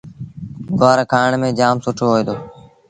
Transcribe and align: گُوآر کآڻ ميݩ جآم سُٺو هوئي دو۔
گُوآر 0.77 0.99
کآڻ 1.11 1.29
ميݩ 1.41 1.55
جآم 1.59 1.77
سُٺو 1.85 2.05
هوئي 2.11 2.23
دو۔ 2.27 2.35